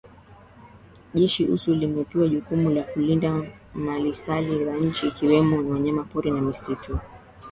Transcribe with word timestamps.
Jeshi 1.13 1.45
Usu 1.49 1.75
limepewa 1.75 2.27
jukumu 2.27 2.69
la 2.69 2.83
kulinda 2.83 3.43
maliasili 3.73 4.65
za 4.65 4.77
nchi 4.77 5.07
ikiwemo 5.07 5.69
wanyama 5.73 6.03
pori 6.03 6.31
na 6.31 6.41
misitu 6.41 6.99